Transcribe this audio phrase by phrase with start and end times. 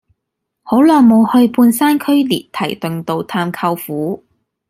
[0.63, 4.25] 好耐無去半山區列堤頓道探舅父